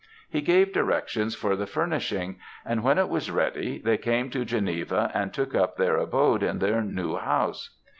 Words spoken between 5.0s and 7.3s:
and took up their abode in their new